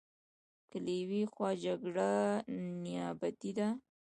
که 0.69 0.77
له 0.85 0.91
یوې 1.01 1.23
خوا 1.33 1.49
جګړه 1.65 2.09
نیابتي 2.83 3.51
ده. 3.57 3.67